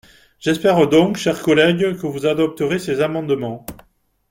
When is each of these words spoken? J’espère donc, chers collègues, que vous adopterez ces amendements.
J’espère 0.39 0.87
donc, 0.89 1.15
chers 1.17 1.43
collègues, 1.43 1.95
que 1.95 2.07
vous 2.07 2.25
adopterez 2.25 2.79
ces 2.79 3.01
amendements. 3.01 3.67